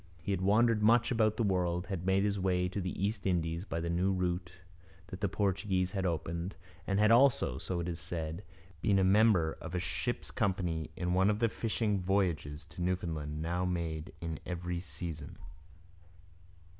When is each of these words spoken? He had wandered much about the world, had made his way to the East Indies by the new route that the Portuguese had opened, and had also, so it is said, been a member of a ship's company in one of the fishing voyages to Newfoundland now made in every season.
He 0.19 0.31
had 0.31 0.41
wandered 0.41 0.81
much 0.81 1.11
about 1.11 1.37
the 1.37 1.43
world, 1.43 1.85
had 1.85 2.07
made 2.07 2.23
his 2.23 2.39
way 2.39 2.67
to 2.67 2.81
the 2.81 2.97
East 3.05 3.27
Indies 3.27 3.65
by 3.65 3.79
the 3.79 3.87
new 3.87 4.11
route 4.11 4.51
that 5.09 5.21
the 5.21 5.29
Portuguese 5.29 5.91
had 5.91 6.07
opened, 6.07 6.55
and 6.87 6.97
had 6.97 7.11
also, 7.11 7.59
so 7.59 7.79
it 7.79 7.87
is 7.87 7.99
said, 7.99 8.41
been 8.81 8.97
a 8.97 9.03
member 9.03 9.59
of 9.61 9.75
a 9.75 9.79
ship's 9.79 10.31
company 10.31 10.89
in 10.95 11.13
one 11.13 11.29
of 11.29 11.37
the 11.37 11.49
fishing 11.49 11.99
voyages 11.99 12.65
to 12.65 12.81
Newfoundland 12.81 13.43
now 13.43 13.63
made 13.63 14.11
in 14.21 14.39
every 14.43 14.79
season. 14.79 15.37